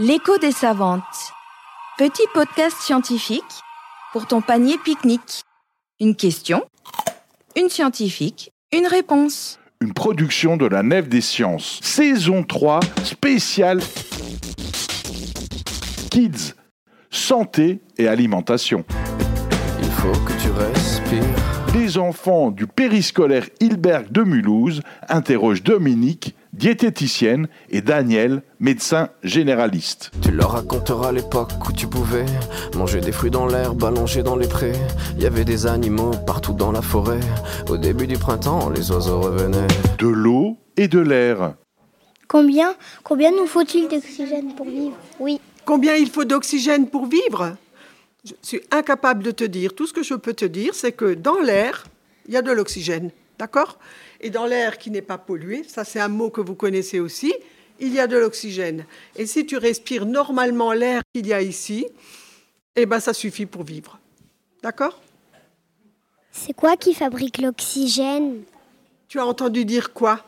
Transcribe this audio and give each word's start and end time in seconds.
L'écho 0.00 0.38
des 0.38 0.52
savantes. 0.52 1.02
Petit 1.98 2.22
podcast 2.32 2.76
scientifique 2.78 3.42
pour 4.12 4.28
ton 4.28 4.40
panier 4.40 4.78
pique-nique. 4.84 5.42
Une 5.98 6.14
question, 6.14 6.62
une 7.56 7.68
scientifique, 7.68 8.52
une 8.72 8.86
réponse. 8.86 9.58
Une 9.80 9.92
production 9.92 10.56
de 10.56 10.66
la 10.66 10.84
Nef 10.84 11.08
des 11.08 11.20
Sciences. 11.20 11.80
Saison 11.82 12.44
3, 12.44 12.78
spéciale 13.02 13.80
Kids, 16.12 16.54
santé 17.10 17.80
et 17.96 18.06
alimentation. 18.06 18.84
Il 19.82 19.90
faut 19.90 20.12
que 20.12 20.32
tu 20.40 20.50
respires. 20.50 21.74
Les 21.74 21.98
enfants 21.98 22.52
du 22.52 22.68
périscolaire 22.68 23.48
Hilberg 23.58 24.12
de 24.12 24.22
Mulhouse 24.22 24.80
interrogent 25.08 25.64
Dominique, 25.64 26.36
diététicienne, 26.58 27.48
et 27.70 27.80
Daniel, 27.80 28.42
médecin 28.60 29.10
généraliste. 29.22 30.10
Tu 30.20 30.30
leur 30.30 30.52
raconteras 30.52 31.12
l'époque 31.12 31.52
où 31.68 31.72
tu 31.72 31.86
pouvais 31.86 32.26
manger 32.74 33.00
des 33.00 33.12
fruits 33.12 33.30
dans 33.30 33.46
l'herbe, 33.46 33.84
allonger 33.84 34.22
dans 34.22 34.36
les 34.36 34.48
prés. 34.48 34.72
Il 35.16 35.22
y 35.22 35.26
avait 35.26 35.44
des 35.44 35.66
animaux 35.66 36.10
partout 36.26 36.52
dans 36.52 36.72
la 36.72 36.82
forêt. 36.82 37.20
Au 37.68 37.76
début 37.76 38.06
du 38.06 38.18
printemps, 38.18 38.70
les 38.70 38.90
oiseaux 38.90 39.20
revenaient. 39.20 39.68
De 39.98 40.08
l'eau 40.08 40.56
et 40.76 40.88
de 40.88 40.98
l'air. 40.98 41.54
Combien, 42.26 42.74
combien 43.04 43.30
nous 43.30 43.46
faut-il 43.46 43.88
d'oxygène 43.88 44.54
pour 44.54 44.66
vivre? 44.66 44.96
Oui. 45.18 45.40
Combien 45.64 45.94
il 45.94 46.10
faut 46.10 46.24
d'oxygène 46.24 46.88
pour 46.88 47.06
vivre? 47.06 47.56
Je 48.24 48.34
suis 48.42 48.60
incapable 48.70 49.22
de 49.22 49.30
te 49.30 49.44
dire. 49.44 49.74
Tout 49.74 49.86
ce 49.86 49.92
que 49.92 50.02
je 50.02 50.14
peux 50.14 50.34
te 50.34 50.44
dire, 50.44 50.74
c'est 50.74 50.92
que 50.92 51.14
dans 51.14 51.38
l'air, 51.38 51.86
il 52.26 52.34
y 52.34 52.36
a 52.36 52.42
de 52.42 52.50
l'oxygène. 52.50 53.10
D'accord? 53.38 53.78
Et 54.20 54.30
dans 54.30 54.46
l'air 54.46 54.78
qui 54.78 54.90
n'est 54.90 55.02
pas 55.02 55.18
pollué, 55.18 55.62
ça 55.62 55.84
c'est 55.84 56.00
un 56.00 56.08
mot 56.08 56.30
que 56.30 56.40
vous 56.40 56.56
connaissez 56.56 56.98
aussi, 56.98 57.32
il 57.78 57.94
y 57.94 58.00
a 58.00 58.08
de 58.08 58.16
l'oxygène. 58.16 58.84
Et 59.14 59.26
si 59.26 59.46
tu 59.46 59.56
respires 59.56 60.06
normalement 60.06 60.72
l'air 60.72 61.02
qu'il 61.14 61.26
y 61.26 61.32
a 61.32 61.40
ici, 61.40 61.86
eh 62.74 62.86
ben 62.86 62.98
ça 62.98 63.14
suffit 63.14 63.46
pour 63.46 63.62
vivre. 63.62 63.98
D'accord? 64.62 65.00
C'est 66.32 66.52
quoi 66.52 66.76
qui 66.76 66.94
fabrique 66.94 67.38
l'oxygène? 67.38 68.42
Tu 69.08 69.20
as 69.20 69.26
entendu 69.26 69.64
dire 69.64 69.92
quoi? 69.92 70.24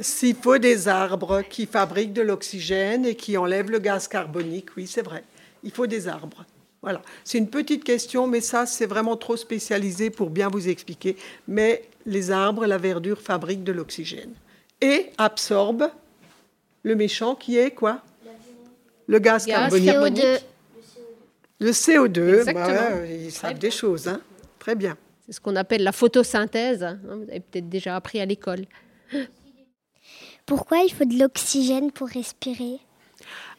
S'il 0.00 0.36
faut 0.36 0.58
des 0.58 0.88
arbres 0.88 1.42
qui 1.42 1.66
fabriquent 1.66 2.12
de 2.12 2.22
l'oxygène 2.22 3.04
et 3.06 3.14
qui 3.14 3.36
enlèvent 3.36 3.70
le 3.70 3.78
gaz 3.78 4.08
carbonique, 4.08 4.70
oui, 4.76 4.86
c'est 4.86 5.02
vrai. 5.02 5.22
Il 5.62 5.70
faut 5.70 5.86
des 5.86 6.08
arbres. 6.08 6.44
Voilà. 6.82 7.00
C'est 7.24 7.38
une 7.38 7.48
petite 7.48 7.84
question, 7.84 8.26
mais 8.26 8.40
ça, 8.40 8.66
c'est 8.66 8.86
vraiment 8.86 9.16
trop 9.16 9.36
spécialisé 9.36 10.10
pour 10.10 10.30
bien 10.30 10.48
vous 10.48 10.68
expliquer. 10.68 11.16
Mais 11.46 11.84
les 12.06 12.30
arbres, 12.32 12.66
la 12.66 12.78
verdure 12.78 13.20
fabriquent 13.20 13.62
de 13.64 13.72
l'oxygène 13.72 14.32
et 14.80 15.10
absorbent 15.16 15.90
le 16.82 16.96
méchant 16.96 17.34
qui 17.36 17.56
est 17.56 17.70
quoi? 17.70 18.02
Le 19.06 19.18
gaz, 19.20 19.46
Gaz 19.46 19.56
carbonique. 19.60 19.84
carbonique. 19.86 20.24
Le 21.60 21.70
CO2, 21.70 22.38
Exactement. 22.40 22.66
bah 22.66 22.94
ouais, 22.96 23.18
ils 23.26 23.30
savent 23.32 23.58
des 23.58 23.70
choses. 23.70 24.08
Hein. 24.08 24.20
Très 24.58 24.74
bien. 24.74 24.96
C'est 25.26 25.32
ce 25.34 25.40
qu'on 25.40 25.54
appelle 25.54 25.84
la 25.84 25.92
photosynthèse. 25.92 26.82
hein, 26.82 26.98
Vous 27.04 27.22
avez 27.30 27.38
peut-être 27.40 27.68
déjà 27.68 27.94
appris 27.94 28.20
à 28.20 28.26
l'école. 28.26 28.64
Pourquoi 30.46 30.78
il 30.78 30.92
faut 30.92 31.04
de 31.04 31.16
l'oxygène 31.16 31.92
pour 31.92 32.08
respirer? 32.08 32.78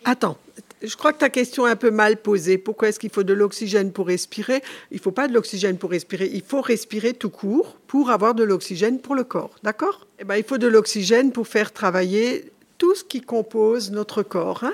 Attends, 0.04 0.38
je 0.84 0.98
crois 0.98 1.14
que 1.14 1.20
ta 1.20 1.30
question 1.30 1.66
est 1.66 1.72
un 1.72 1.76
peu 1.76 1.92
mal 1.92 2.18
posée. 2.18 2.58
Pourquoi 2.58 2.90
est-ce 2.90 3.00
qu'il 3.00 3.10
faut 3.10 3.24
de 3.24 3.34
l'oxygène 3.34 3.92
pour 3.92 4.08
respirer? 4.08 4.62
Il 4.92 4.98
ne 4.98 5.02
faut 5.02 5.12
pas 5.12 5.28
de 5.28 5.34
l'oxygène 5.34 5.78
pour 5.78 5.92
respirer. 5.92 6.30
Il 6.34 6.44
faut 6.44 6.62
respirer 6.62 7.14
tout 7.14 7.30
court 7.30 7.78
pour 7.88 8.12
avoir 8.12 8.36
de 8.36 8.44
l'oxygène 8.44 9.00
pour 9.00 9.16
le 9.16 9.24
corps. 9.24 9.56
D'accord? 9.64 10.08
Eh 10.20 10.26
ben, 10.26 10.36
Il 10.36 10.44
faut 10.44 10.58
de 10.58 10.68
l'oxygène 10.68 11.32
pour 11.32 11.48
faire 11.48 11.72
travailler 11.72 12.52
tout 12.78 12.96
ce 12.96 13.04
qui 13.04 13.22
compose 13.22 13.92
notre 13.92 14.24
corps, 14.24 14.66
hein, 14.66 14.74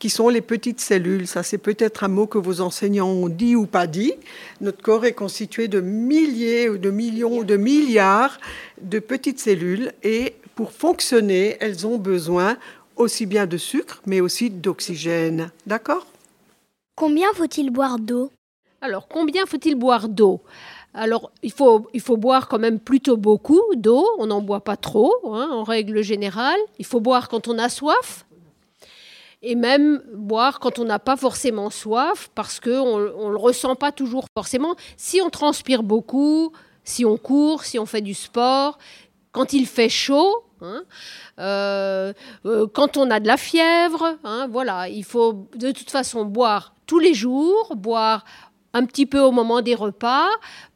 qui 0.00 0.10
sont 0.10 0.28
les 0.28 0.40
petites 0.40 0.80
cellules. 0.80 1.28
Ça, 1.28 1.44
c'est 1.44 1.58
peut-être 1.58 2.02
un 2.02 2.08
mot 2.08 2.26
que 2.26 2.38
vos 2.38 2.60
enseignants 2.60 3.10
ont 3.10 3.28
dit 3.28 3.54
ou 3.54 3.66
pas 3.66 3.86
dit. 3.86 4.14
Notre 4.60 4.82
corps 4.82 5.04
est 5.04 5.12
constitué 5.12 5.68
de 5.68 5.80
milliers 5.80 6.68
ou 6.68 6.78
de 6.78 6.90
millions 6.90 7.38
ou 7.38 7.44
de 7.44 7.56
milliards 7.56 8.40
de 8.80 8.98
petites 8.98 9.38
cellules 9.38 9.92
et 10.02 10.34
pour 10.54 10.72
fonctionner, 10.72 11.56
elles 11.60 11.86
ont 11.86 11.98
besoin 11.98 12.56
aussi 12.96 13.26
bien 13.26 13.46
de 13.46 13.56
sucre, 13.56 14.00
mais 14.06 14.20
aussi 14.20 14.50
d'oxygène. 14.50 15.50
D'accord? 15.66 16.06
Combien 16.96 17.32
faut-il 17.32 17.70
boire 17.70 17.98
d'eau? 17.98 18.30
Alors, 18.80 19.08
combien 19.08 19.46
faut-il 19.46 19.74
boire 19.74 20.08
d'eau? 20.08 20.42
Alors, 20.92 21.32
il 21.42 21.50
faut, 21.50 21.88
il 21.92 22.00
faut 22.00 22.16
boire 22.16 22.46
quand 22.48 22.58
même 22.58 22.78
plutôt 22.78 23.16
beaucoup 23.16 23.62
d'eau. 23.74 24.06
On 24.18 24.26
n'en 24.26 24.42
boit 24.42 24.62
pas 24.62 24.76
trop, 24.76 25.12
hein, 25.24 25.48
en 25.50 25.64
règle 25.64 26.02
générale. 26.02 26.60
Il 26.78 26.84
faut 26.84 27.00
boire 27.00 27.28
quand 27.28 27.48
on 27.48 27.58
a 27.58 27.68
soif. 27.68 28.26
Et 29.42 29.56
même 29.56 30.02
boire 30.14 30.60
quand 30.60 30.78
on 30.78 30.84
n'a 30.84 30.98
pas 30.98 31.16
forcément 31.16 31.68
soif, 31.68 32.30
parce 32.34 32.60
qu'on 32.60 32.98
ne 32.98 33.30
le 33.30 33.36
ressent 33.36 33.74
pas 33.74 33.92
toujours 33.92 34.26
forcément. 34.36 34.76
Si 34.96 35.20
on 35.20 35.30
transpire 35.30 35.82
beaucoup, 35.82 36.52
si 36.84 37.04
on 37.04 37.16
court, 37.16 37.64
si 37.64 37.78
on 37.78 37.86
fait 37.86 38.00
du 38.00 38.14
sport, 38.14 38.78
quand 39.34 39.52
il 39.52 39.66
fait 39.66 39.88
chaud, 39.88 40.44
hein, 40.62 40.82
euh, 41.40 42.12
euh, 42.46 42.66
quand 42.72 42.96
on 42.96 43.10
a 43.10 43.18
de 43.20 43.26
la 43.26 43.36
fièvre, 43.36 44.16
hein, 44.22 44.48
voilà, 44.50 44.88
il 44.88 45.04
faut 45.04 45.48
de 45.56 45.72
toute 45.72 45.90
façon 45.90 46.24
boire 46.24 46.74
tous 46.86 47.00
les 47.00 47.14
jours, 47.14 47.74
boire 47.76 48.24
un 48.76 48.86
petit 48.86 49.06
peu 49.06 49.20
au 49.20 49.30
moment 49.30 49.60
des 49.60 49.74
repas, 49.74 50.26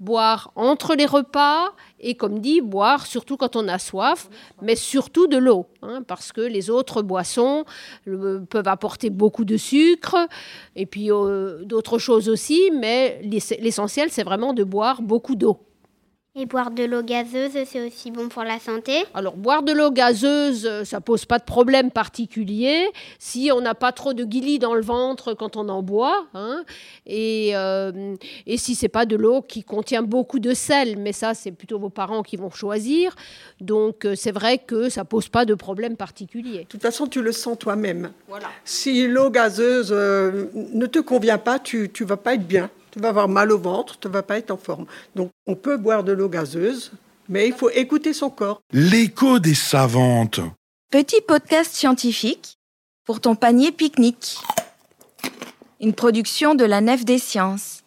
boire 0.00 0.52
entre 0.56 0.94
les 0.94 1.06
repas 1.06 1.72
et, 2.00 2.14
comme 2.16 2.38
dit, 2.40 2.60
boire 2.60 3.06
surtout 3.06 3.36
quand 3.36 3.54
on 3.56 3.66
a 3.68 3.78
soif, 3.78 4.28
mais 4.62 4.76
surtout 4.76 5.26
de 5.28 5.36
l'eau, 5.36 5.66
hein, 5.82 6.02
parce 6.06 6.32
que 6.32 6.40
les 6.40 6.70
autres 6.70 7.02
boissons 7.02 7.64
peuvent 8.06 8.68
apporter 8.68 9.10
beaucoup 9.10 9.44
de 9.44 9.56
sucre 9.56 10.16
et 10.76 10.86
puis 10.86 11.10
euh, 11.12 11.64
d'autres 11.64 11.98
choses 11.98 12.28
aussi, 12.28 12.70
mais 12.72 13.20
l'ess- 13.22 13.54
l'essentiel, 13.60 14.10
c'est 14.10 14.24
vraiment 14.24 14.52
de 14.52 14.64
boire 14.64 15.02
beaucoup 15.02 15.34
d'eau. 15.36 15.67
Et 16.40 16.46
boire 16.46 16.70
de 16.70 16.84
l'eau 16.84 17.02
gazeuse, 17.02 17.50
c'est 17.66 17.84
aussi 17.84 18.12
bon 18.12 18.28
pour 18.28 18.44
la 18.44 18.60
santé 18.60 19.04
Alors, 19.12 19.34
boire 19.34 19.64
de 19.64 19.72
l'eau 19.72 19.90
gazeuse, 19.90 20.66
euh, 20.66 20.84
ça 20.84 21.00
pose 21.00 21.24
pas 21.24 21.40
de 21.40 21.44
problème 21.44 21.90
particulier 21.90 22.86
si 23.18 23.50
on 23.52 23.60
n'a 23.60 23.74
pas 23.74 23.90
trop 23.90 24.12
de 24.12 24.22
guilis 24.22 24.60
dans 24.60 24.76
le 24.76 24.80
ventre 24.80 25.34
quand 25.34 25.56
on 25.56 25.68
en 25.68 25.82
boit. 25.82 26.26
hein. 26.34 26.62
et, 27.06 27.56
euh, 27.56 28.14
et 28.46 28.56
si 28.56 28.76
c'est 28.76 28.88
pas 28.88 29.04
de 29.04 29.16
l'eau 29.16 29.42
qui 29.42 29.64
contient 29.64 30.02
beaucoup 30.02 30.38
de 30.38 30.54
sel, 30.54 30.96
mais 30.96 31.12
ça, 31.12 31.34
c'est 31.34 31.50
plutôt 31.50 31.80
vos 31.80 31.90
parents 31.90 32.22
qui 32.22 32.36
vont 32.36 32.50
choisir. 32.50 33.16
Donc, 33.60 34.04
euh, 34.04 34.14
c'est 34.14 34.30
vrai 34.30 34.58
que 34.58 34.88
ça 34.90 35.04
pose 35.04 35.28
pas 35.28 35.44
de 35.44 35.54
problème 35.54 35.96
particulier. 35.96 36.60
De 36.60 36.66
toute 36.68 36.82
façon, 36.82 37.08
tu 37.08 37.20
le 37.20 37.32
sens 37.32 37.58
toi-même. 37.58 38.12
Voilà. 38.28 38.46
Si 38.64 39.08
l'eau 39.08 39.30
gazeuse 39.30 39.88
euh, 39.90 40.44
ne 40.54 40.86
te 40.86 41.00
convient 41.00 41.38
pas, 41.38 41.58
tu 41.58 41.90
ne 42.00 42.06
vas 42.06 42.16
pas 42.16 42.34
être 42.34 42.46
bien. 42.46 42.70
Tu 42.98 43.02
vas 43.02 43.10
avoir 43.10 43.28
mal 43.28 43.52
au 43.52 43.58
ventre, 43.58 43.96
tu 44.00 44.08
ne 44.08 44.12
vas 44.12 44.24
pas 44.24 44.38
être 44.38 44.50
en 44.50 44.56
forme. 44.56 44.86
Donc, 45.14 45.30
on 45.46 45.54
peut 45.54 45.76
boire 45.76 46.02
de 46.02 46.10
l'eau 46.10 46.28
gazeuse, 46.28 46.90
mais 47.28 47.46
il 47.46 47.54
faut 47.54 47.70
écouter 47.70 48.12
son 48.12 48.28
corps. 48.28 48.58
L'écho 48.72 49.38
des 49.38 49.54
savantes. 49.54 50.40
Petit 50.90 51.20
podcast 51.20 51.72
scientifique 51.72 52.58
pour 53.04 53.20
ton 53.20 53.36
panier 53.36 53.70
pique-nique. 53.70 54.38
Une 55.80 55.92
production 55.92 56.56
de 56.56 56.64
la 56.64 56.80
Nef 56.80 57.04
des 57.04 57.20
Sciences. 57.20 57.84